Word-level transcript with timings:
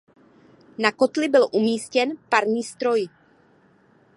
Na 0.77 0.91
kotli 0.91 1.27
byl 1.29 1.47
umístěn 1.51 2.11
parní 2.29 2.63
stroj. 2.63 3.07